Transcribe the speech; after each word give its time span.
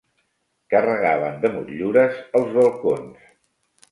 Carregaven 0.73 1.35
de 1.43 1.51
motllures 1.57 2.17
els 2.41 2.57
balcons 2.57 3.31